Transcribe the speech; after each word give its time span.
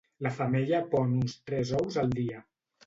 La 0.27 0.31
femella 0.37 0.79
pon 0.95 1.13
uns 1.21 1.39
tres 1.51 1.77
ous 1.85 2.03
al 2.07 2.21
dia. 2.21 2.45